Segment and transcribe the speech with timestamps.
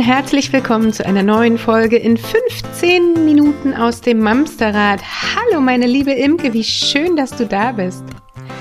[0.00, 5.02] Und herzlich willkommen zu einer neuen Folge in 15 Minuten aus dem Mamsterrad.
[5.02, 8.02] Hallo meine liebe Imke, wie schön, dass du da bist.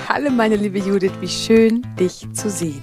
[0.09, 2.81] Hallo meine liebe Judith, wie schön dich zu sehen.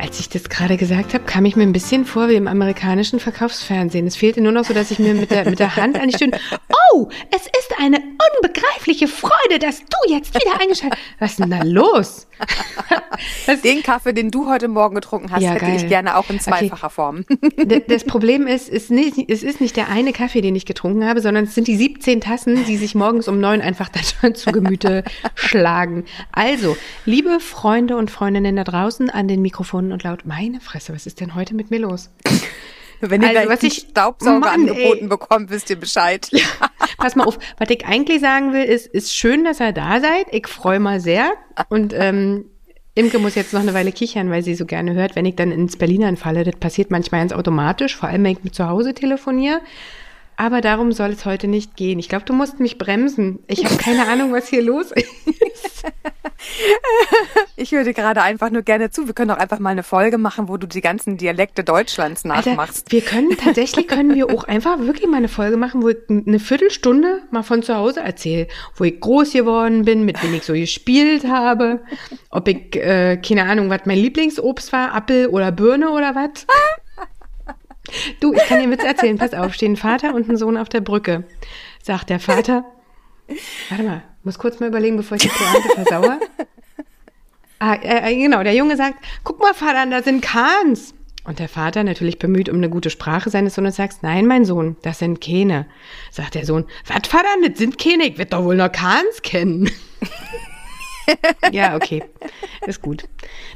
[0.00, 3.20] Als ich das gerade gesagt habe, kam ich mir ein bisschen vor wie im amerikanischen
[3.20, 4.08] Verkaufsfernsehen.
[4.08, 6.16] Es fehlte nur noch so, dass ich mir mit der, mit der Hand an die
[6.16, 6.32] Stirn,
[6.92, 7.98] oh, es ist eine
[8.36, 12.26] unbegreifliche Freude, dass du jetzt wieder eingeschaltet Was ist denn da los?
[13.64, 15.76] den Kaffee, den du heute Morgen getrunken hast, ja, hätte geil.
[15.76, 16.94] ich gerne auch in zweifacher okay.
[16.94, 17.24] Form.
[17.88, 21.20] Das Problem ist, ist nicht, es ist nicht der eine Kaffee, den ich getrunken habe,
[21.20, 25.04] sondern es sind die 17 Tassen, die sich morgens um neun einfach da zu Gemüte
[25.34, 26.04] schlagen.
[26.32, 31.06] Also, liebe Freunde und Freundinnen da draußen an den Mikrofonen und laut, meine Fresse, was
[31.06, 32.10] ist denn heute mit mir los?
[33.10, 35.08] Wenn ihr also, was ich Staubsauger Mann, angeboten ey.
[35.08, 36.28] bekommt, wisst ihr Bescheid.
[36.44, 40.00] Ja, pass mal auf, was ich eigentlich sagen will, ist, ist schön, dass ihr da
[40.00, 40.26] seid.
[40.30, 41.32] Ich freue mal sehr.
[41.68, 42.46] Und ähm,
[42.94, 45.50] Imke muss jetzt noch eine Weile kichern, weil sie so gerne hört, wenn ich dann
[45.50, 46.44] ins Berliner anfalle.
[46.44, 49.60] Das passiert manchmal ganz automatisch, vor allem wenn ich mit zu Hause telefoniere.
[50.36, 51.98] Aber darum soll es heute nicht gehen.
[51.98, 53.40] Ich glaube, du musst mich bremsen.
[53.46, 55.06] Ich habe keine Ahnung, was hier los ist.
[57.56, 59.06] Ich würde gerade einfach nur gerne zu.
[59.06, 62.86] Wir können doch einfach mal eine Folge machen, wo du die ganzen Dialekte Deutschlands nachmachst.
[62.86, 65.96] Alter, wir können tatsächlich können wir auch einfach wirklich mal eine Folge machen, wo ich
[66.08, 70.42] eine Viertelstunde mal von zu Hause erzähle, wo ich groß geworden bin, mit wem ich
[70.42, 71.80] so gespielt habe,
[72.30, 76.46] ob ich äh, keine Ahnung, was mein Lieblingsobst war, Apfel oder Birne oder was.
[78.20, 79.18] Du, ich kann dir Witz erzählen.
[79.18, 81.24] Pass auf, stehen Vater und ein Sohn auf der Brücke.
[81.82, 82.64] Sagt der Vater,
[83.68, 86.20] warte mal, muss kurz mal überlegen, bevor ich die Pointe versauere.
[87.58, 90.94] Ah, äh, äh, genau, der Junge sagt, guck mal, Vater, da sind Kahns.
[91.24, 94.76] Und der Vater, natürlich bemüht um eine gute Sprache seines Sohnes, sagt, nein, mein Sohn,
[94.82, 95.66] das sind Kähne.
[96.10, 99.70] Sagt der Sohn, was, Vater, das sind Kähne, ich wird doch wohl noch Kahns kennen.
[101.52, 102.02] ja, okay.
[102.66, 103.04] Ist gut.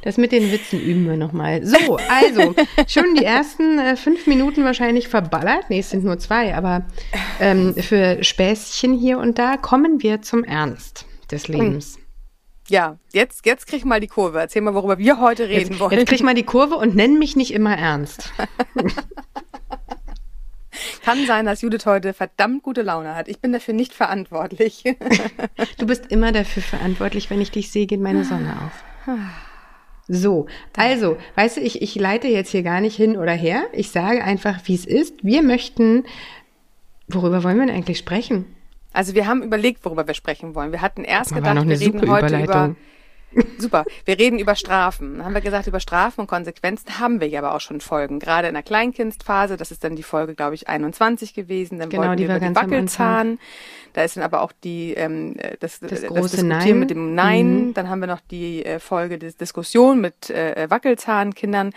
[0.02, 1.64] Das mit den Witzen üben wir nochmal.
[1.64, 2.54] So, also,
[2.86, 5.64] schon die ersten äh, fünf Minuten wahrscheinlich verballert.
[5.68, 6.86] Nee, es sind nur zwei, aber
[7.40, 11.98] ähm, für Späßchen hier und da kommen wir zum Ernst des Lebens.
[12.68, 14.40] Ja, jetzt, jetzt krieg mal die Kurve.
[14.40, 15.92] Erzähl mal, worüber wir heute reden jetzt, wollen.
[15.92, 18.30] Jetzt krieg mal die Kurve und nenn mich nicht immer ernst.
[21.08, 23.28] Kann sein, dass Judith heute verdammt gute Laune hat.
[23.28, 24.84] Ich bin dafür nicht verantwortlich.
[25.78, 27.30] du bist immer dafür verantwortlich.
[27.30, 29.16] Wenn ich dich sehe, geht meine Sonne auf.
[30.06, 33.62] So, also, weißt du, ich, ich leite jetzt hier gar nicht hin oder her.
[33.72, 35.24] Ich sage einfach, wie es ist.
[35.24, 36.04] Wir möchten,
[37.06, 38.44] worüber wollen wir denn eigentlich sprechen?
[38.92, 40.72] Also wir haben überlegt, worüber wir sprechen wollen.
[40.72, 42.76] Wir hatten erst gedacht, wir reden heute über
[43.58, 43.84] Super.
[44.04, 45.18] Wir reden über Strafen.
[45.18, 48.18] Dann haben wir gesagt, über Strafen und Konsequenzen haben wir ja aber auch schon Folgen.
[48.18, 51.78] Gerade in der Kleinkindsphase, das ist dann die Folge, glaube ich, 21 gewesen.
[51.78, 53.38] Dann genau, wollten wir über den Wackelzahn.
[53.92, 56.78] Da ist dann aber auch die ähm, das, das, große das Nein.
[56.78, 57.66] mit dem Nein.
[57.66, 57.74] Mhm.
[57.74, 61.72] Dann haben wir noch die äh, Folge der Diskussion mit äh, Wackelzahnkindern.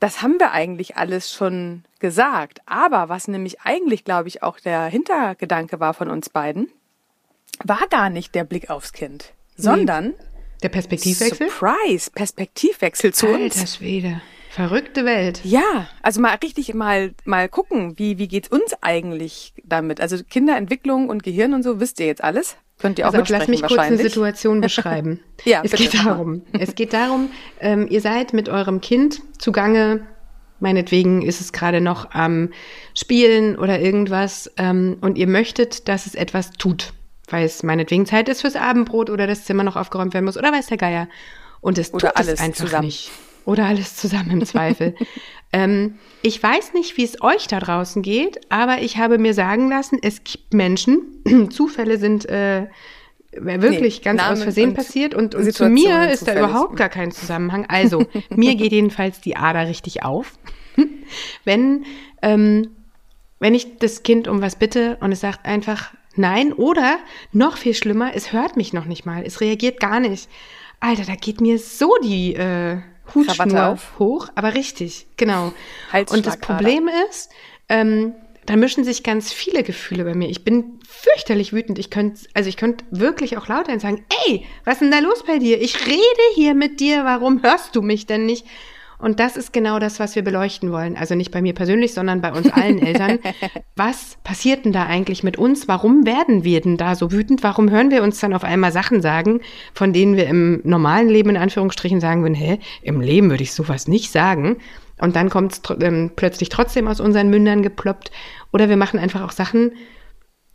[0.00, 2.60] Das haben wir eigentlich alles schon gesagt.
[2.66, 6.70] Aber was nämlich eigentlich, glaube ich, auch der Hintergedanke war von uns beiden,
[7.64, 10.14] war gar nicht der Blick aufs Kind, sondern
[10.62, 11.48] der Perspektivwechsel?
[11.48, 13.56] Surprise, Perspektivwechsel zu Alter uns.
[13.56, 14.20] Alter Schwede.
[14.50, 15.40] Verrückte Welt.
[15.44, 20.00] Ja, also mal richtig mal mal gucken, wie wie geht's uns eigentlich damit?
[20.00, 22.56] Also Kinderentwicklung und Gehirn und so wisst ihr jetzt alles?
[22.78, 25.20] Könnt ihr auch also, lass mich kurz eine Situation beschreiben.
[25.44, 26.42] ja, es geht darum.
[26.58, 27.30] Es geht darum,
[27.60, 30.06] ähm, ihr seid mit eurem Kind zugange.
[30.60, 32.50] Meinetwegen ist es gerade noch am
[32.94, 36.92] Spielen oder irgendwas ähm, und ihr möchtet, dass es etwas tut
[37.30, 40.52] weil es meinetwegen Zeit ist fürs Abendbrot oder das Zimmer noch aufgeräumt werden muss oder
[40.52, 41.08] weiß der Geier.
[41.60, 42.86] Und es oder tut alles es einfach zusammen.
[42.86, 43.10] nicht.
[43.44, 44.94] Oder alles zusammen im Zweifel.
[45.52, 49.68] ähm, ich weiß nicht, wie es euch da draußen geht, aber ich habe mir sagen
[49.68, 52.66] lassen, es gibt Menschen, Zufälle sind äh,
[53.32, 56.76] wirklich nee, ganz Namen aus Versehen und passiert und, und zu mir ist da überhaupt
[56.76, 57.66] gar kein Zusammenhang.
[57.68, 60.32] Also, mir geht jedenfalls die Ader richtig auf.
[61.44, 61.84] wenn,
[62.22, 62.70] ähm,
[63.38, 66.98] wenn ich das Kind um was bitte und es sagt einfach, Nein, oder
[67.32, 69.22] noch viel schlimmer, es hört mich noch nicht mal.
[69.24, 70.28] Es reagiert gar nicht.
[70.80, 72.78] Alter, da geht mir so die äh,
[73.14, 75.52] Hutschnur hoch, aber richtig, genau.
[76.10, 77.30] Und das Problem ist,
[77.68, 78.14] ähm,
[78.46, 80.28] da mischen sich ganz viele Gefühle bei mir.
[80.28, 81.78] Ich bin fürchterlich wütend.
[81.78, 85.22] Ich könnte, also ich könnte wirklich auch lauter sagen, ey, was ist denn da los
[85.24, 85.60] bei dir?
[85.60, 86.00] Ich rede
[86.34, 88.46] hier mit dir, warum hörst du mich denn nicht?
[88.98, 90.96] Und das ist genau das, was wir beleuchten wollen.
[90.96, 93.20] Also nicht bei mir persönlich, sondern bei uns allen Eltern.
[93.76, 95.68] Was passiert denn da eigentlich mit uns?
[95.68, 97.44] Warum werden wir denn da so wütend?
[97.44, 99.40] Warum hören wir uns dann auf einmal Sachen sagen,
[99.72, 103.52] von denen wir im normalen Leben in Anführungsstrichen sagen würden, hä, im Leben würde ich
[103.52, 104.56] sowas nicht sagen.
[105.00, 108.10] Und dann kommt es ähm, plötzlich trotzdem aus unseren Mündern geploppt.
[108.52, 109.72] Oder wir machen einfach auch Sachen,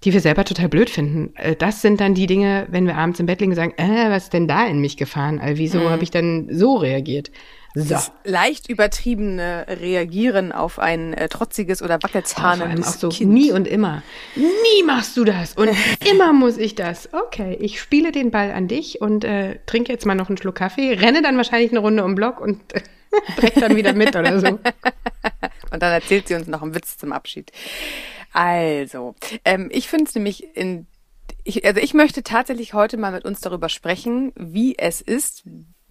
[0.03, 1.33] die wir selber total blöd finden.
[1.35, 4.09] Äh, das sind dann die Dinge, wenn wir abends im Bett liegen und sagen, äh,
[4.09, 5.39] was ist denn da in mich gefahren?
[5.39, 5.89] Also wieso mhm.
[5.89, 7.31] habe ich dann so reagiert?
[7.75, 7.85] So.
[7.85, 13.31] Das leicht übertriebene Reagieren auf ein äh, trotziges oder wackelzahnendes auch so kind.
[13.31, 14.03] Nie und immer.
[14.35, 15.69] Nie machst du das und
[16.11, 17.09] immer muss ich das.
[17.13, 20.55] Okay, ich spiele den Ball an dich und äh, trinke jetzt mal noch einen Schluck
[20.55, 22.81] Kaffee, renne dann wahrscheinlich eine Runde um Block und äh,
[23.37, 24.47] drehe dann wieder mit oder so.
[25.71, 27.51] und dann erzählt sie uns noch einen Witz zum Abschied.
[28.33, 29.15] Also,
[29.45, 30.85] ähm, ich finde es nämlich in
[31.43, 35.43] ich, also ich möchte tatsächlich heute mal mit uns darüber sprechen, wie es ist,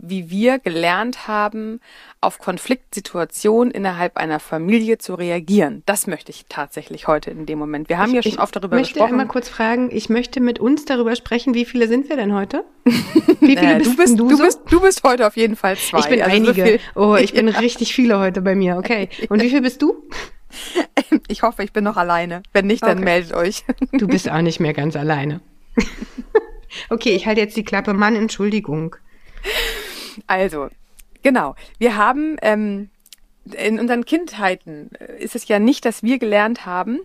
[0.02, 1.80] wie wir gelernt haben,
[2.20, 5.82] auf Konfliktsituationen innerhalb einer Familie zu reagieren.
[5.86, 7.88] Das möchte ich tatsächlich heute in dem Moment.
[7.88, 8.96] Wir haben ich, ja schon oft darüber gesprochen.
[8.96, 12.16] Ich möchte einmal kurz fragen, ich möchte mit uns darüber sprechen, wie viele sind wir
[12.16, 12.64] denn heute?
[13.40, 13.96] Wie viele bist du?
[13.96, 14.44] Bist, du, so?
[14.44, 16.00] bist, du bist heute auf jeden Fall zwei.
[16.00, 16.80] Ich bin also einige.
[16.94, 17.58] So oh, ich bin ja.
[17.60, 18.76] richtig viele heute bei mir.
[18.76, 19.08] Okay.
[19.28, 19.94] Und wie viel bist du?
[21.28, 22.42] Ich hoffe, ich bin noch alleine.
[22.52, 23.04] Wenn nicht, dann okay.
[23.04, 23.64] meldet euch.
[23.92, 25.40] Du bist auch nicht mehr ganz alleine.
[26.88, 27.94] Okay, ich halte jetzt die Klappe.
[27.94, 28.96] Mann, Entschuldigung.
[30.26, 30.68] Also,
[31.22, 31.54] genau.
[31.78, 32.90] Wir haben ähm,
[33.44, 37.00] in unseren Kindheiten äh, ist es ja nicht, dass wir gelernt haben,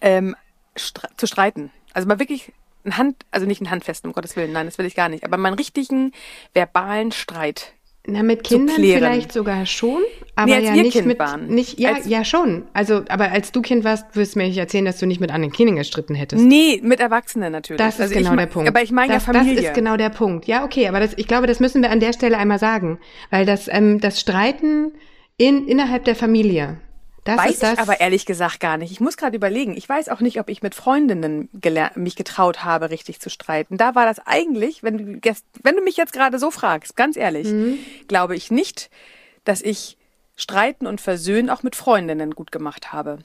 [0.00, 0.34] ähm,
[0.76, 1.70] stre zu streiten.
[1.92, 2.52] Also mal wirklich
[2.84, 5.24] ein Hand, also nicht ein Handfesten, um Gottes Willen, nein, das will ich gar nicht,
[5.24, 6.12] aber mal einen richtigen
[6.52, 7.72] verbalen Streit
[8.06, 10.02] na, mit Kindern vielleicht sogar schon,
[10.36, 11.46] aber nee, ja nicht kind mit, waren.
[11.46, 12.64] nicht, ja, als, ja schon.
[12.74, 15.32] Also, aber als du Kind warst, wirst du mir nicht erzählen, dass du nicht mit
[15.32, 16.44] anderen Kindern gestritten hättest.
[16.44, 17.78] Nee, mit Erwachsenen natürlich.
[17.78, 18.68] Das ist also genau ich, der Punkt.
[18.68, 19.54] Aber ich meine ja Familie.
[19.54, 20.46] Das ist genau der Punkt.
[20.46, 22.98] Ja, okay, aber das, ich glaube, das müssen wir an der Stelle einmal sagen,
[23.30, 24.92] weil das, ähm, das Streiten
[25.38, 26.76] in, innerhalb der Familie,
[27.24, 28.92] das weiß ich aber ehrlich gesagt gar nicht.
[28.92, 29.76] Ich muss gerade überlegen.
[29.76, 31.48] Ich weiß auch nicht, ob ich mit Freundinnen
[31.94, 33.78] mich getraut habe, richtig zu streiten.
[33.78, 37.48] Da war das eigentlich, wenn du, wenn du mich jetzt gerade so fragst, ganz ehrlich,
[37.48, 37.78] mhm.
[38.08, 38.90] glaube ich nicht,
[39.44, 39.96] dass ich
[40.36, 43.18] Streiten und Versöhnen auch mit Freundinnen gut gemacht habe.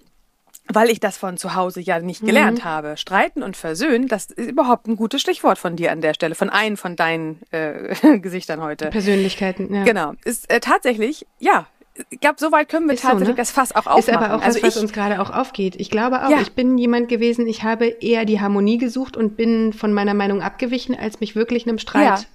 [0.71, 2.63] Weil ich das von zu Hause ja nicht gelernt mhm.
[2.63, 2.95] habe.
[2.95, 6.49] Streiten und Versöhnen, das ist überhaupt ein gutes Stichwort von dir an der Stelle, von
[6.49, 8.91] einem von deinen äh, Gesichtern heute.
[8.91, 9.83] Persönlichkeiten, ja.
[9.83, 10.13] Genau.
[10.23, 11.65] Ist äh, tatsächlich, ja,
[12.09, 13.37] ich glaube, so weit können wir ist tatsächlich so, ne?
[13.37, 13.99] das Fass auch aufmachen.
[13.99, 15.75] Ist aber auch also was, was uns gerade auch aufgeht.
[15.77, 16.41] Ich glaube auch, ja.
[16.41, 20.41] ich bin jemand gewesen, ich habe eher die Harmonie gesucht und bin von meiner Meinung
[20.41, 22.25] abgewichen, als mich wirklich einem Streit ja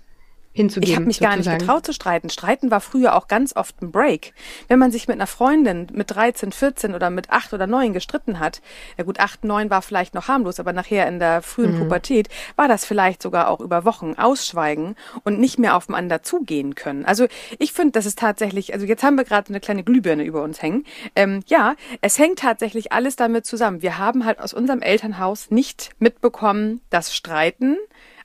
[0.55, 0.89] hinzugeben.
[0.89, 1.43] Ich habe mich sozusagen.
[1.43, 2.31] gar nicht getraut zu streiten.
[2.31, 4.33] Streiten war früher auch ganz oft ein Break.
[4.69, 8.39] Wenn man sich mit einer Freundin mit 13, 14 oder mit 8 oder 9 gestritten
[8.39, 8.63] hat,
[8.97, 11.79] ja gut, 8, 9 war vielleicht noch harmlos, aber nachher in der frühen mhm.
[11.81, 17.05] Pubertät war das vielleicht sogar auch über Wochen ausschweigen und nicht mehr aufeinander zugehen können.
[17.05, 17.27] Also
[17.59, 20.63] ich finde, das ist tatsächlich, also jetzt haben wir gerade eine kleine Glühbirne über uns
[20.63, 20.85] hängen.
[21.17, 23.83] Ähm, ja, es hängt tatsächlich alles damit zusammen.
[23.83, 27.77] Wir haben halt aus unserem Elternhaus nicht mitbekommen, dass Streiten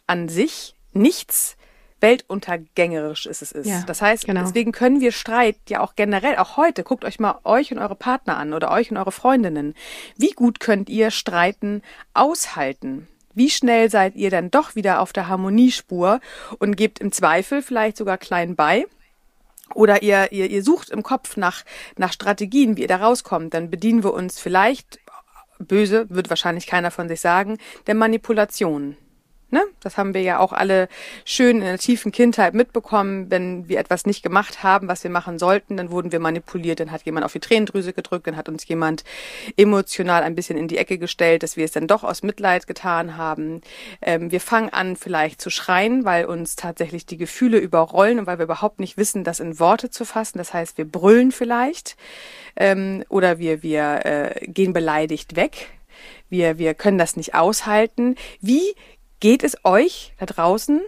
[0.05, 1.57] an sich nichts
[2.01, 3.67] weltuntergängerisch ist es ist.
[3.67, 4.41] Ja, das heißt, genau.
[4.41, 7.95] deswegen können wir Streit ja auch generell, auch heute, guckt euch mal euch und eure
[7.95, 9.75] Partner an oder euch und eure Freundinnen.
[10.17, 11.81] Wie gut könnt ihr Streiten
[12.13, 13.07] aushalten?
[13.33, 16.19] Wie schnell seid ihr dann doch wieder auf der Harmoniespur
[16.57, 18.85] und gebt im Zweifel vielleicht sogar klein bei?
[19.75, 21.63] Oder ihr, ihr, ihr sucht im Kopf nach,
[21.95, 24.99] nach Strategien, wie ihr da rauskommt, dann bedienen wir uns vielleicht,
[25.59, 27.57] böse, wird wahrscheinlich keiner von sich sagen,
[27.87, 28.97] der Manipulation.
[29.51, 29.63] Ne?
[29.79, 30.87] Das haben wir ja auch alle
[31.25, 33.31] schön in der tiefen Kindheit mitbekommen.
[33.31, 36.91] Wenn wir etwas nicht gemacht haben, was wir machen sollten, dann wurden wir manipuliert, dann
[36.91, 39.03] hat jemand auf die Tränendrüse gedrückt, dann hat uns jemand
[39.57, 43.17] emotional ein bisschen in die Ecke gestellt, dass wir es dann doch aus Mitleid getan
[43.17, 43.61] haben.
[44.03, 48.37] Ähm, wir fangen an vielleicht zu schreien, weil uns tatsächlich die Gefühle überrollen und weil
[48.37, 50.37] wir überhaupt nicht wissen, das in Worte zu fassen.
[50.37, 51.97] Das heißt, wir brüllen vielleicht
[52.55, 55.69] ähm, oder wir, wir äh, gehen beleidigt weg.
[56.29, 58.15] Wir, wir können das nicht aushalten.
[58.41, 58.75] Wie
[59.19, 60.81] geht es euch da draußen,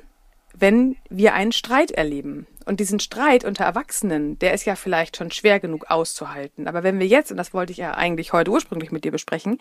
[0.54, 2.48] wenn wir einen Streit erleben?
[2.66, 6.68] Und diesen Streit unter Erwachsenen, der ist ja vielleicht schon schwer genug auszuhalten.
[6.68, 9.58] Aber wenn wir jetzt, und das wollte ich ja eigentlich heute ursprünglich mit dir besprechen,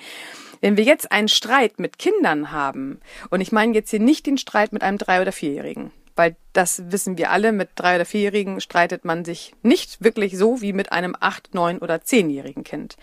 [0.61, 3.01] wenn wir jetzt einen Streit mit Kindern haben,
[3.31, 6.93] und ich meine jetzt hier nicht den Streit mit einem Drei- oder Vierjährigen, weil das
[6.93, 10.93] wissen wir alle, mit Drei- oder Vierjährigen streitet man sich nicht wirklich so wie mit
[10.93, 12.97] einem Acht-, Neun- oder Zehnjährigen Kind.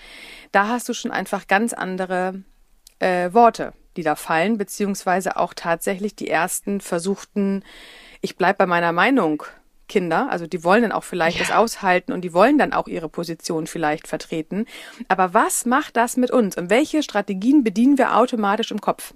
[0.51, 2.43] Da hast du schon einfach ganz andere
[3.00, 7.63] äh, Worte, die da fallen, beziehungsweise auch tatsächlich die ersten versuchten,
[8.22, 9.44] ich bleib bei meiner Meinung,
[9.88, 11.46] Kinder, also die wollen dann auch vielleicht ja.
[11.46, 14.66] das aushalten und die wollen dann auch ihre Position vielleicht vertreten.
[15.08, 19.13] Aber was macht das mit uns und welche Strategien bedienen wir automatisch im Kopf?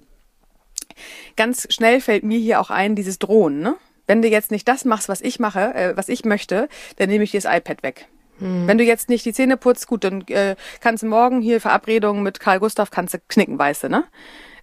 [1.36, 3.76] Ganz schnell fällt mir hier auch ein, dieses Drohen, ne?
[4.08, 7.24] Wenn du jetzt nicht das machst, was ich mache, äh, was ich möchte, dann nehme
[7.24, 8.08] ich dir das iPad weg.
[8.40, 8.68] Hm.
[8.68, 12.24] Wenn du jetzt nicht die Zähne putzt, gut, dann äh, kannst du morgen hier Verabredungen
[12.24, 14.04] mit Karl Gustav, kannst du knicken, weißt du, ne?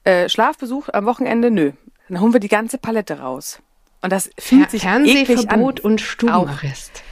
[0.09, 1.73] Äh, Schlafbesuch am Wochenende, nö.
[2.09, 3.61] Dann holen wir die ganze Palette raus.
[4.01, 7.03] Und das fühlt sich Fernsehverbot und Stubenarrest.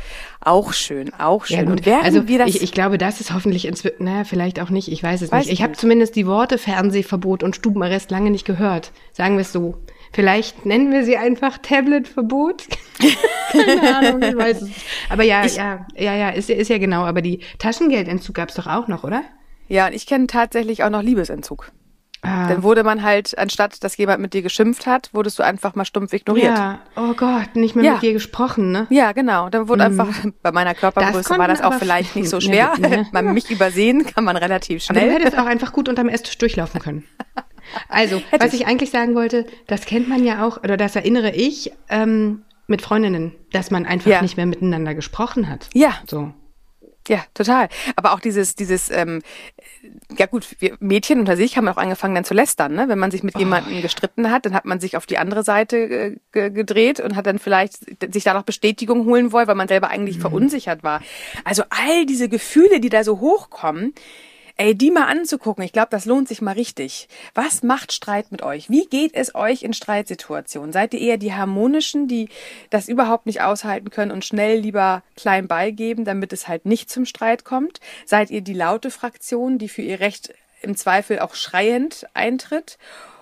[0.40, 1.66] Auch schön, auch schön.
[1.66, 4.70] Ja, und also wir das ich, ich glaube, das ist hoffentlich inzwischen, naja, vielleicht auch
[4.70, 5.52] nicht, ich weiß es weiß nicht.
[5.52, 8.92] Ich habe zumindest die Worte Fernsehverbot und Stubenarrest lange nicht gehört.
[9.12, 9.74] Sagen wir es so.
[10.12, 12.64] Vielleicht nennen wir sie einfach Tabletverbot.
[13.52, 14.86] Keine Ahnung, ich weiß es nicht.
[15.10, 17.04] Aber ja, ich, ja, ja, ja, ist, ist ja genau.
[17.04, 19.22] Aber die Taschengeldentzug gab es doch auch noch, oder?
[19.68, 21.72] Ja, und ich kenne tatsächlich auch noch Liebesentzug.
[22.22, 22.48] Ah.
[22.48, 25.84] Dann wurde man halt, anstatt dass jemand mit dir geschimpft hat, wurdest du einfach mal
[25.84, 26.56] stumpf ignoriert.
[26.56, 27.92] Ja, oh Gott, nicht mehr ja.
[27.92, 28.86] mit dir gesprochen, ne?
[28.90, 29.48] Ja, genau.
[29.48, 30.00] Dann wurde mhm.
[30.00, 32.72] einfach, bei meiner Körpergröße war das auch vielleicht nicht so schwer.
[32.78, 33.06] Ne?
[33.12, 35.02] man mich übersehen kann man relativ schnell.
[35.02, 37.04] Aber du hättest auch einfach gut unterm Esstisch durchlaufen können.
[37.88, 38.62] Also, Hätte was ich.
[38.62, 42.82] ich eigentlich sagen wollte, das kennt man ja auch, oder das erinnere ich ähm, mit
[42.82, 44.22] Freundinnen, dass man einfach ja.
[44.22, 45.68] nicht mehr miteinander gesprochen hat.
[45.74, 45.94] Ja.
[46.08, 46.32] So.
[47.08, 47.68] Ja, total.
[47.94, 49.22] Aber auch dieses, dieses, ähm,
[50.18, 52.88] ja gut, wir Mädchen unter sich haben auch angefangen dann zu lästern, ne?
[52.88, 55.44] Wenn man sich mit oh, jemandem gestritten hat, dann hat man sich auf die andere
[55.44, 57.78] Seite äh, gedreht und hat dann vielleicht
[58.12, 60.22] sich da noch Bestätigung holen wollen, weil man selber eigentlich mhm.
[60.22, 61.00] verunsichert war.
[61.44, 63.94] Also all diese Gefühle, die da so hochkommen,
[64.58, 67.08] Ey, die mal anzugucken, ich glaube, das lohnt sich mal richtig.
[67.34, 68.70] Was macht Streit mit euch?
[68.70, 70.72] Wie geht es euch in Streitsituationen?
[70.72, 72.30] Seid ihr eher die harmonischen, die
[72.70, 77.04] das überhaupt nicht aushalten können und schnell lieber klein beigeben, damit es halt nicht zum
[77.04, 77.80] Streit kommt?
[78.06, 80.32] Seid ihr die laute Fraktion, die für ihr Recht
[80.62, 82.78] im Zweifel auch schreiend eintritt?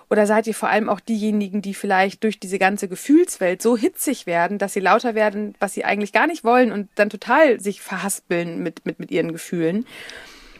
[0.09, 4.25] Oder seid ihr vor allem auch diejenigen, die vielleicht durch diese ganze Gefühlswelt so hitzig
[4.25, 7.81] werden, dass sie lauter werden, was sie eigentlich gar nicht wollen und dann total sich
[7.81, 9.85] verhaspeln mit, mit, mit ihren Gefühlen?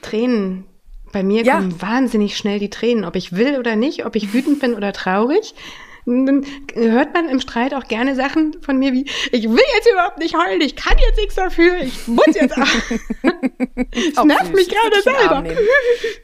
[0.06, 0.66] Tränen.
[1.12, 1.56] Bei mir ja.
[1.56, 4.94] kommen wahnsinnig schnell die Tränen, ob ich will oder nicht, ob ich wütend bin oder
[4.94, 5.54] traurig.
[6.06, 6.46] Dann
[6.76, 10.36] hört man im Streit auch gerne Sachen von mir wie, ich will jetzt überhaupt nicht
[10.38, 12.68] heulen, ich kann jetzt nichts dafür, ich muss jetzt auch.
[13.92, 15.44] es nervt mich gerade selber.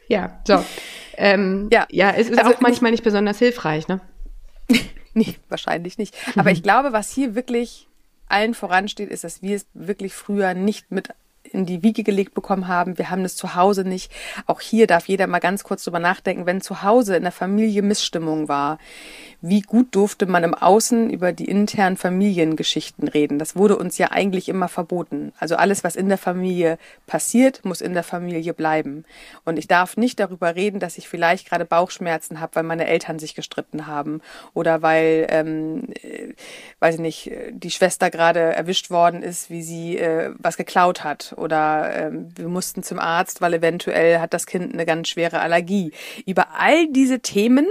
[0.06, 0.64] ja, so.
[1.16, 1.86] Ähm, ja.
[1.90, 4.00] ja, es ist also auch manchmal nicht besonders hilfreich, ne?
[5.14, 6.14] nee, wahrscheinlich nicht.
[6.36, 7.88] Aber ich glaube, was hier wirklich
[8.28, 11.08] allen voransteht, ist, dass wir es wirklich früher nicht mit
[11.50, 12.98] in die Wiege gelegt bekommen haben.
[12.98, 14.12] Wir haben das zu Hause nicht.
[14.46, 17.82] Auch hier darf jeder mal ganz kurz drüber nachdenken, wenn zu Hause in der Familie
[17.82, 18.78] Missstimmung war.
[19.40, 23.38] Wie gut durfte man im Außen über die internen Familiengeschichten reden?
[23.38, 25.32] Das wurde uns ja eigentlich immer verboten.
[25.38, 29.04] Also alles, was in der Familie passiert, muss in der Familie bleiben.
[29.44, 33.18] Und ich darf nicht darüber reden, dass ich vielleicht gerade Bauchschmerzen habe, weil meine Eltern
[33.18, 34.20] sich gestritten haben
[34.54, 36.34] oder weil, ähm, äh,
[36.78, 41.31] weiß ich nicht, die Schwester gerade erwischt worden ist, wie sie äh, was geklaut hat
[41.36, 45.92] oder ähm, wir mussten zum Arzt, weil eventuell hat das Kind eine ganz schwere Allergie.
[46.26, 47.66] Über all diese Themen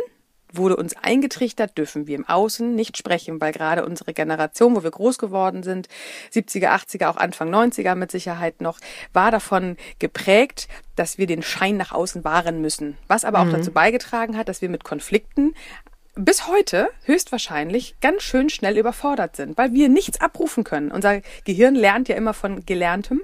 [0.54, 4.92] wurde uns eingetrichtert, dürfen wir im Außen nicht sprechen, weil gerade unsere Generation, wo wir
[4.92, 5.88] groß geworden sind,
[6.34, 8.80] 70er, 80er, auch Anfang 90er mit Sicherheit noch,
[9.14, 12.98] war davon geprägt, dass wir den Schein nach außen wahren müssen.
[13.08, 13.54] Was aber auch mhm.
[13.54, 15.54] dazu beigetragen hat, dass wir mit Konflikten
[16.26, 20.92] bis heute höchstwahrscheinlich ganz schön schnell überfordert sind, weil wir nichts abrufen können.
[20.92, 23.22] Unser Gehirn lernt ja immer von Gelerntem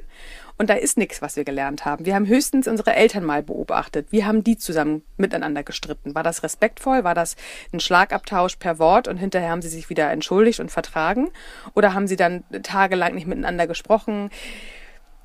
[0.58, 2.06] und da ist nichts, was wir gelernt haben.
[2.06, 4.08] Wir haben höchstens unsere Eltern mal beobachtet.
[4.12, 6.16] Wie haben die zusammen miteinander gestritten?
[6.16, 7.04] War das respektvoll?
[7.04, 7.36] War das
[7.72, 11.30] ein Schlagabtausch per Wort und hinterher haben sie sich wieder entschuldigt und vertragen?
[11.76, 14.32] Oder haben sie dann tagelang nicht miteinander gesprochen?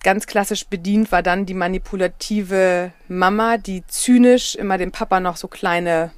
[0.02, 5.48] Ganz klassisch bedient war dann die manipulative Mama, die zynisch immer dem Papa noch so
[5.48, 6.10] kleine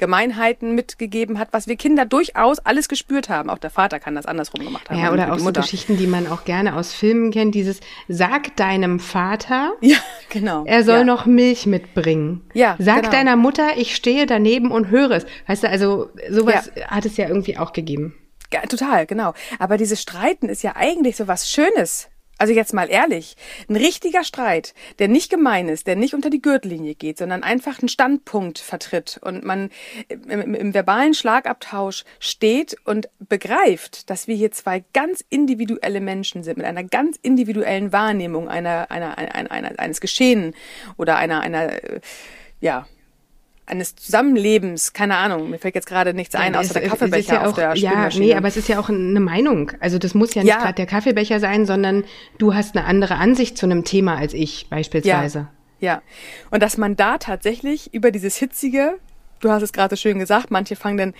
[0.00, 3.50] Gemeinheiten mitgegeben hat, was wir Kinder durchaus alles gespürt haben.
[3.50, 4.98] Auch der Vater kann das andersrum gemacht haben.
[4.98, 7.54] Ja, oder auch so Geschichten, die man auch gerne aus Filmen kennt.
[7.54, 9.98] Dieses, sag deinem Vater, ja,
[10.30, 11.04] genau, er soll ja.
[11.04, 12.40] noch Milch mitbringen.
[12.54, 13.10] Ja, sag genau.
[13.10, 15.26] deiner Mutter, ich stehe daneben und höre es.
[15.46, 16.88] Weißt du, also sowas ja.
[16.88, 18.14] hat es ja irgendwie auch gegeben.
[18.52, 19.34] Ja, total, genau.
[19.58, 22.08] Aber dieses Streiten ist ja eigentlich so was Schönes.
[22.40, 23.36] Also jetzt mal ehrlich,
[23.68, 27.80] ein richtiger Streit, der nicht gemein ist, der nicht unter die Gürtellinie geht, sondern einfach
[27.80, 29.68] einen Standpunkt vertritt und man
[30.08, 36.56] im, im, verbalen Schlagabtausch steht und begreift, dass wir hier zwei ganz individuelle Menschen sind
[36.56, 40.54] mit einer ganz individuellen Wahrnehmung einer, einer, einer, einer eines Geschehen
[40.96, 42.00] oder einer, einer, äh,
[42.62, 42.86] ja,
[43.70, 47.48] eines Zusammenlebens, keine Ahnung, mir fällt jetzt gerade nichts ein, außer der Kaffeebecher ja auch,
[47.48, 49.72] auf der Ja, nee, aber es ist ja auch eine Meinung.
[49.80, 50.58] Also das muss ja nicht ja.
[50.58, 52.04] gerade der Kaffeebecher sein, sondern
[52.38, 55.48] du hast eine andere Ansicht zu einem Thema als ich beispielsweise.
[55.78, 56.02] Ja, ja.
[56.50, 58.98] Und dass man da tatsächlich über dieses hitzige,
[59.40, 61.14] du hast es gerade schön gesagt, manche fangen dann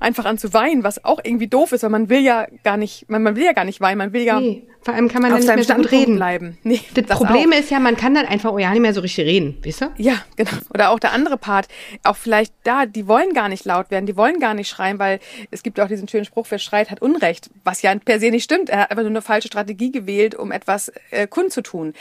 [0.00, 3.08] einfach an zu weinen, was auch irgendwie doof ist, weil man will ja gar nicht,
[3.08, 5.30] man, man will ja gar nicht weinen, man will ja nee, vor allem kann man
[5.30, 6.16] dann nicht mehr so gut reden.
[6.16, 6.58] bleiben.
[6.64, 7.58] Nee, das, das Problem auch.
[7.58, 9.86] ist ja, man kann dann einfach oh ja nicht mehr so richtig reden, weißt du?
[9.96, 10.50] Ja, genau.
[10.70, 11.68] Oder auch der andere Part,
[12.02, 15.20] auch vielleicht da, die wollen gar nicht laut werden, die wollen gar nicht schreien, weil
[15.50, 18.44] es gibt auch diesen schönen Spruch, wer schreit, hat Unrecht, was ja per se nicht
[18.44, 18.68] stimmt.
[18.68, 21.94] Er hat einfach nur eine falsche Strategie gewählt, um etwas äh, kundzutun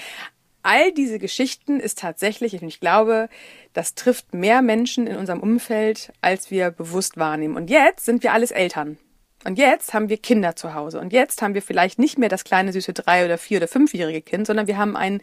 [0.64, 3.30] all diese Geschichten ist tatsächlich, und ich glaube,
[3.74, 7.56] das trifft mehr Menschen in unserem Umfeld, als wir bewusst wahrnehmen.
[7.56, 8.98] Und jetzt sind wir alles Eltern.
[9.46, 11.00] Und jetzt haben wir Kinder zu Hause.
[11.00, 14.22] Und jetzt haben wir vielleicht nicht mehr das kleine süße drei- oder vier- oder fünfjährige
[14.22, 15.22] Kind, sondern wir haben ein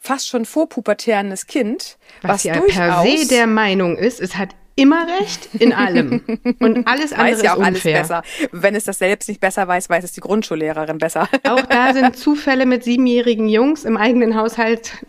[0.00, 5.06] fast schon vorpubertäres Kind, was, was ja per se der Meinung ist, es hat immer
[5.20, 6.22] recht in allem.
[6.60, 7.96] Und alles andere weiß ja auch ist unfair.
[7.96, 8.22] alles besser.
[8.52, 11.28] Wenn es das selbst nicht besser weiß, weiß es die Grundschullehrerin besser.
[11.48, 15.04] Auch da sind Zufälle mit siebenjährigen Jungs im eigenen Haushalt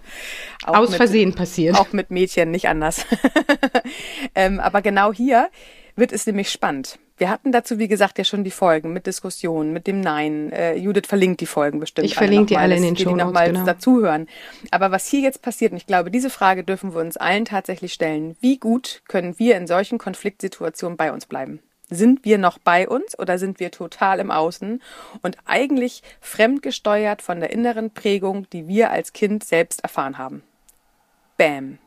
[0.64, 1.76] auch aus mit, Versehen passiert.
[1.76, 3.06] Auch mit Mädchen, nicht anders.
[4.36, 5.50] ähm, aber genau hier
[5.96, 7.00] wird es nämlich spannend.
[7.18, 10.52] Wir hatten dazu, wie gesagt, ja schon die Folgen mit Diskussionen, mit dem Nein.
[10.52, 12.06] Äh, Judith verlinkt die Folgen bestimmt.
[12.06, 13.66] Ich verlinke die alle in den Show die nochmal genau.
[13.66, 14.28] dazuhören.
[14.72, 17.94] Aber was hier jetzt passiert, und ich glaube, diese Frage dürfen wir uns allen tatsächlich
[17.94, 18.36] stellen.
[18.42, 21.62] Wie gut können wir in solchen Konfliktsituationen bei uns bleiben?
[21.90, 24.82] Sind wir noch bei uns oder sind wir total im Außen
[25.22, 30.44] und eigentlich fremdgesteuert von der inneren Prägung, die wir als Kind selbst erfahren haben?
[31.38, 31.78] Bam.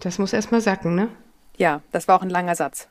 [0.00, 1.08] Das muss erstmal sacken, ne?
[1.56, 2.88] Ja, das war auch ein langer Satz.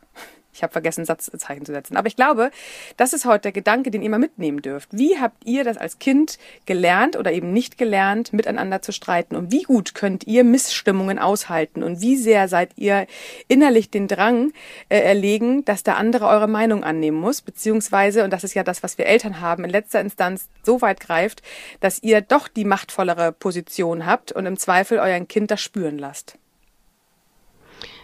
[0.53, 1.95] Ich habe vergessen, Satzzeichen zu setzen.
[1.95, 2.51] Aber ich glaube,
[2.97, 4.89] das ist heute der Gedanke, den ihr mal mitnehmen dürft.
[4.91, 9.35] Wie habt ihr das als Kind gelernt oder eben nicht gelernt, miteinander zu streiten?
[9.35, 11.83] Und wie gut könnt ihr Missstimmungen aushalten?
[11.83, 13.05] Und wie sehr seid ihr
[13.47, 14.51] innerlich den Drang
[14.89, 17.41] äh, erlegen, dass der andere eure Meinung annehmen muss?
[17.41, 20.99] Beziehungsweise, und das ist ja das, was wir Eltern haben, in letzter Instanz so weit
[20.99, 21.43] greift,
[21.79, 26.37] dass ihr doch die machtvollere Position habt und im Zweifel euren Kind das spüren lasst.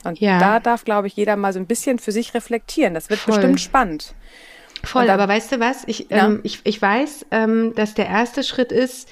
[0.05, 0.39] Und ja.
[0.39, 2.93] da darf, glaube ich, jeder mal so ein bisschen für sich reflektieren.
[2.93, 3.35] Das wird Voll.
[3.35, 4.13] bestimmt spannend.
[4.83, 5.83] Voll, dann, aber weißt du was?
[5.87, 6.27] Ich, ja.
[6.27, 9.09] ähm, ich, ich weiß, ähm, dass der erste Schritt ist,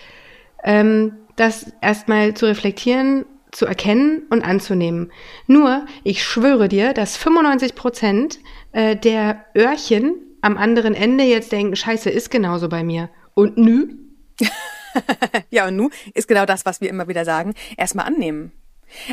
[0.64, 5.12] ähm, das erstmal zu reflektieren, zu erkennen und anzunehmen.
[5.48, 8.40] Nur, ich schwöre dir, dass 95 Prozent
[8.72, 13.10] äh, der Öhrchen am anderen Ende jetzt denken, scheiße, ist genauso bei mir.
[13.34, 13.96] Und nü?
[15.50, 17.54] ja, und nu ist genau das, was wir immer wieder sagen.
[17.78, 18.52] Erstmal annehmen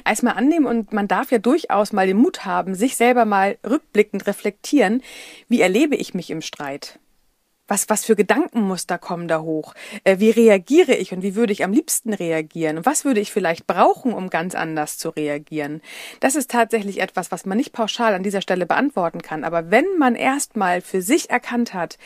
[0.04, 4.26] erstmal annehmen und man darf ja durchaus mal den Mut haben, sich selber mal rückblickend
[4.26, 5.02] reflektieren,
[5.48, 6.98] wie erlebe ich mich im Streit?
[7.70, 9.74] Was, was für Gedankenmuster kommen da hoch?
[10.02, 12.78] Äh, wie reagiere ich und wie würde ich am liebsten reagieren?
[12.78, 15.80] Und was würde ich vielleicht brauchen, um ganz anders zu reagieren?
[16.18, 19.44] Das ist tatsächlich etwas, was man nicht pauschal an dieser Stelle beantworten kann.
[19.44, 21.96] Aber wenn man erstmal für sich erkannt hat,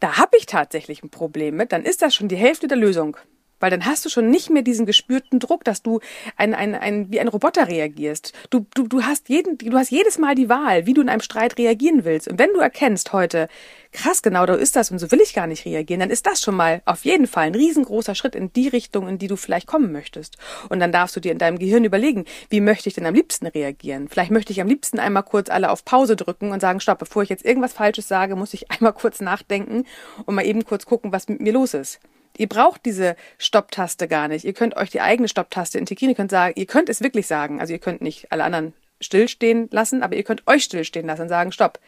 [0.00, 3.16] da habe ich tatsächlich ein Problem mit, dann ist das schon die Hälfte der Lösung.
[3.60, 6.00] Weil dann hast du schon nicht mehr diesen gespürten Druck, dass du
[6.36, 8.32] ein, ein, ein, wie ein Roboter reagierst.
[8.50, 11.20] Du, du, du, hast jeden, du hast jedes Mal die Wahl, wie du in einem
[11.20, 12.28] Streit reagieren willst.
[12.28, 13.48] Und wenn du erkennst heute,
[13.92, 16.42] krass, genau, da ist das und so will ich gar nicht reagieren, dann ist das
[16.42, 19.66] schon mal auf jeden Fall ein riesengroßer Schritt in die Richtung, in die du vielleicht
[19.66, 20.36] kommen möchtest.
[20.68, 23.46] Und dann darfst du dir in deinem Gehirn überlegen, wie möchte ich denn am liebsten
[23.46, 24.08] reagieren?
[24.08, 27.22] Vielleicht möchte ich am liebsten einmal kurz alle auf Pause drücken und sagen, stopp, bevor
[27.22, 29.84] ich jetzt irgendwas Falsches sage, muss ich einmal kurz nachdenken
[30.26, 32.00] und mal eben kurz gucken, was mit mir los ist.
[32.36, 34.44] Ihr braucht diese Stopptaste gar nicht.
[34.44, 36.10] Ihr könnt euch die eigene Stopptaste integrieren.
[36.10, 37.60] Ihr könnt sagen, ihr könnt es wirklich sagen.
[37.60, 41.28] Also ihr könnt nicht alle anderen stillstehen lassen, aber ihr könnt euch stillstehen lassen und
[41.28, 41.78] sagen, stopp.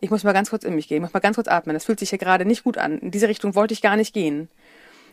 [0.00, 1.74] Ich muss mal ganz kurz in mich gehen, ich muss mal ganz kurz atmen.
[1.74, 2.98] Das fühlt sich hier gerade nicht gut an.
[2.98, 4.48] In diese Richtung wollte ich gar nicht gehen.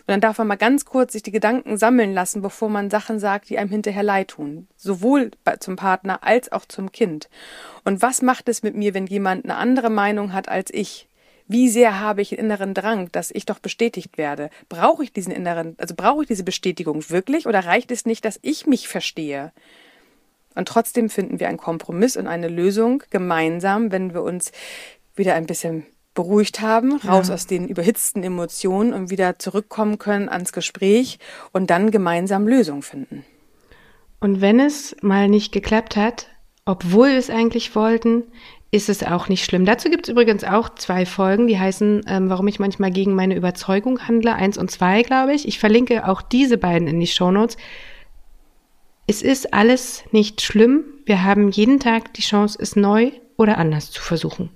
[0.07, 3.17] Und dann darf man mal ganz kurz sich die Gedanken sammeln lassen, bevor man Sachen
[3.17, 4.67] sagt, die einem hinterher leid tun.
[4.77, 7.27] Sowohl zum Partner als auch zum Kind.
[7.83, 11.07] Und was macht es mit mir, wenn jemand eine andere Meinung hat als ich?
[11.47, 14.49] Wie sehr habe ich inneren Drang, dass ich doch bestätigt werde?
[14.67, 18.39] Brauche ich diesen inneren, also brauche ich diese Bestätigung wirklich oder reicht es nicht, dass
[18.41, 19.51] ich mich verstehe?
[20.55, 24.51] Und trotzdem finden wir einen Kompromiss und eine Lösung gemeinsam, wenn wir uns
[25.15, 27.35] wieder ein bisschen beruhigt haben, raus ja.
[27.35, 31.19] aus den überhitzten Emotionen und wieder zurückkommen können ans Gespräch
[31.51, 33.25] und dann gemeinsam Lösungen finden.
[34.19, 36.27] Und wenn es mal nicht geklappt hat,
[36.63, 38.23] obwohl wir es eigentlich wollten,
[38.75, 39.65] ist es auch nicht schlimm.
[39.65, 43.35] Dazu gibt es übrigens auch zwei Folgen, die heißen, ähm, warum ich manchmal gegen meine
[43.35, 45.47] Überzeugung handle, eins und zwei, glaube ich.
[45.47, 47.55] Ich verlinke auch diese beiden in die Shownotes.
[49.07, 50.83] Es ist alles nicht schlimm.
[51.05, 54.49] Wir haben jeden Tag die Chance, es neu oder anders zu versuchen.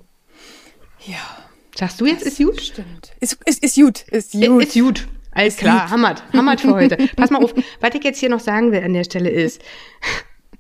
[1.05, 1.15] Ja.
[1.77, 2.59] Sagst du jetzt, ist gut?
[2.59, 3.13] Stimmt.
[3.21, 4.01] Ist, ist, ist gut.
[4.09, 4.63] Ist gut.
[4.63, 5.07] Ist gut.
[5.31, 6.21] Alles klar, hammert.
[6.33, 6.97] Hammert für heute.
[7.15, 9.61] Pass mal auf, was ich jetzt hier noch sagen will an der Stelle ist,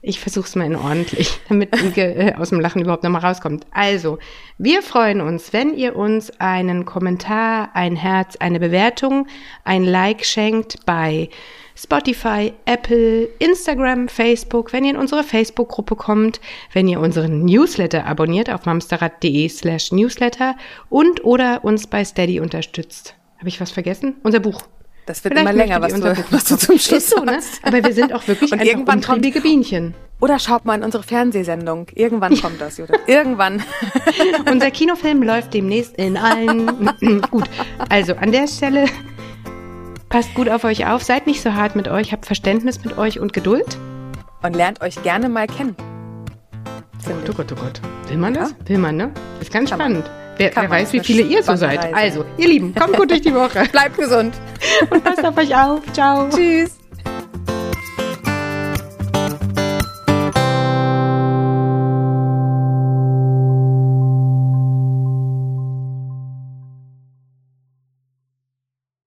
[0.01, 3.65] ich versuche es mal in ordentlich, damit äh, aus dem Lachen überhaupt nochmal rauskommt.
[3.71, 4.17] Also,
[4.57, 9.27] wir freuen uns, wenn ihr uns einen Kommentar, ein Herz, eine Bewertung,
[9.63, 11.29] ein Like schenkt bei
[11.75, 16.41] Spotify, Apple, Instagram, Facebook, wenn ihr in unsere Facebook-Gruppe kommt,
[16.73, 20.55] wenn ihr unseren Newsletter abonniert auf mamsterrad.de slash newsletter
[20.89, 23.15] und oder uns bei Steady unterstützt.
[23.37, 24.15] Habe ich was vergessen?
[24.23, 24.61] Unser Buch.
[25.09, 27.39] Das wird Vielleicht immer länger, was du, was du zum Schluss ist so, ne?
[27.63, 29.95] Aber wir sind auch wirklich Und irgendwann kommt Bienchen.
[30.19, 31.87] Oder schaut mal in unsere Fernsehsendung.
[31.95, 32.99] Irgendwann kommt das, Judith.
[33.07, 33.63] Irgendwann.
[34.51, 36.91] Unser Kinofilm läuft demnächst in allen.
[37.31, 37.49] gut.
[37.89, 38.85] Also an der Stelle
[40.09, 43.19] passt gut auf euch auf, seid nicht so hart mit euch, habt Verständnis mit euch
[43.19, 43.79] und Geduld.
[44.43, 45.75] Und lernt euch gerne mal kennen.
[47.07, 47.81] Oh Gott, oh Gott, oh Gott.
[48.09, 48.51] Will man das?
[48.51, 48.69] Ja?
[48.69, 49.11] Will man, ne?
[49.41, 50.05] Ist ganz Kann spannend.
[50.05, 50.28] Man.
[50.39, 51.93] Wer, wer weiß, wie viele ihr so seid.
[51.93, 53.63] Also, ihr Lieben, kommt gut durch die Woche.
[53.71, 54.33] Bleibt gesund.
[54.89, 55.81] Und passt auf euch auf.
[55.93, 56.29] Ciao.
[56.29, 56.78] Tschüss.